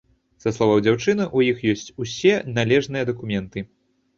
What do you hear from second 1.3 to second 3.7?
у іх ёсць усе належныя дакументы.